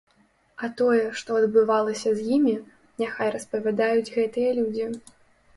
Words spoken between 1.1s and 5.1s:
што адбывалася з імі, няхай распавядаюць гэтыя людзі.